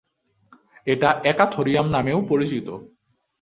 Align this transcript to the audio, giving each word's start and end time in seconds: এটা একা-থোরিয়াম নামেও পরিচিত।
এটা 0.87 1.09
একা-থোরিয়াম 1.23 1.87
নামেও 1.89 2.19
পরিচিত। 2.29 2.67